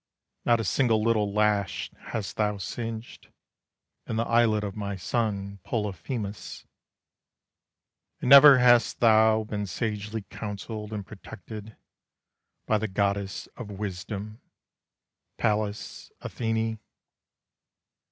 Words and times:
Not 0.45 0.59
a 0.59 0.63
single 0.63 1.03
little 1.03 1.31
lash 1.31 1.91
hast 1.95 2.37
thou 2.37 2.57
singed 2.57 3.27
In 4.07 4.15
the 4.15 4.23
eyelid 4.23 4.63
of 4.63 4.75
my 4.75 4.95
son 4.95 5.59
Polyphemus; 5.63 6.65
And 8.19 8.27
never 8.31 8.57
hast 8.57 8.99
thou 8.99 9.43
been 9.43 9.67
sagely 9.67 10.23
counselled 10.31 10.91
and 10.91 11.05
protected 11.05 11.77
By 12.65 12.79
the 12.79 12.87
goddess 12.87 13.45
of 13.55 13.69
wisdom, 13.69 14.41
Pallas 15.37 16.11
Athene." 16.19 16.79